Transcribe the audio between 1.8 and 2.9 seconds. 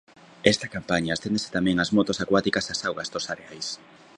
ás motos acuáticas e ás